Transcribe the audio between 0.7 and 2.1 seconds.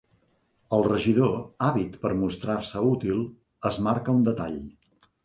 El regidor, àvid